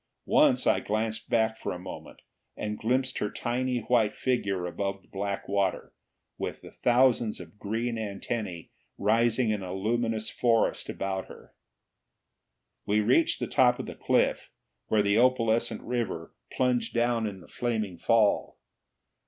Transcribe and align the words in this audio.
Once 0.25 0.65
I 0.65 0.79
glanced 0.79 1.29
back 1.29 1.59
for 1.59 1.71
a 1.71 1.77
moment, 1.77 2.23
and 2.57 2.75
glimpsed 2.79 3.19
her 3.19 3.29
tiny 3.29 3.81
white 3.81 4.15
figure 4.15 4.65
above 4.65 5.03
the 5.03 5.07
black 5.07 5.47
water, 5.47 5.93
with 6.39 6.61
the 6.63 6.71
thousands 6.71 7.39
of 7.39 7.59
green 7.59 7.99
antennae 7.99 8.71
rising 8.97 9.51
in 9.51 9.61
a 9.61 9.75
luminous 9.75 10.27
forest 10.27 10.89
about 10.89 11.27
her. 11.27 11.53
We 12.87 12.99
reached 12.99 13.39
the 13.39 13.45
top 13.45 13.77
of 13.77 13.85
the 13.85 13.93
cliff, 13.93 14.49
where 14.87 15.03
the 15.03 15.19
opalescent 15.19 15.83
river 15.83 16.33
plunged 16.51 16.95
down 16.95 17.27
in 17.27 17.39
the 17.39 17.47
flaming 17.47 17.99
fall. 17.99 18.57